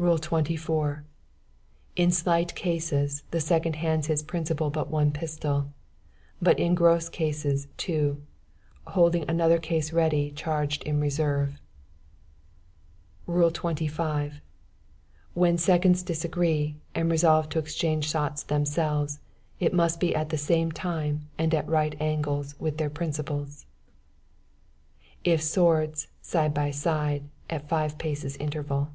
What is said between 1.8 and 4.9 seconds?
In slight cases, the second hands his principal but